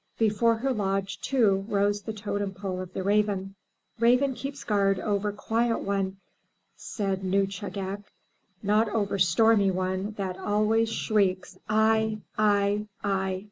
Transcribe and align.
Before 0.17 0.55
her 0.55 0.73
lodge, 0.73 1.21
too, 1.21 1.63
rose 1.67 2.01
the 2.01 2.11
totem 2.11 2.55
pole 2.55 2.81
of 2.81 2.91
the 2.95 3.03
raven. 3.03 3.53
"Raven 3.99 4.33
keeps 4.33 4.63
guard 4.63 4.99
over 4.99 5.31
quiet 5.31 5.81
one,'' 5.81 6.17
said 6.75 7.23
Nuschagak,'' 7.23 8.11
not 8.63 8.89
over 8.89 9.19
stormy 9.19 9.69
one 9.69 10.13
that 10.17 10.39
always 10.39 10.91
shrieks 10.91 11.59
I! 11.69 12.17
I! 12.35 12.87
I! 13.03 13.39